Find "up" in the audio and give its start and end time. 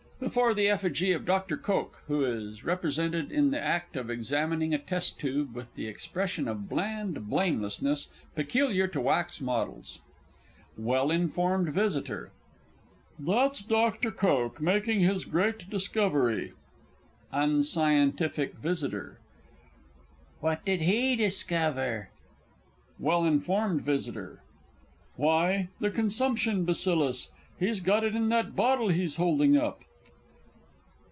29.57-29.83